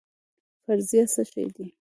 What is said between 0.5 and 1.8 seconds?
فرضیه څه شی دی؟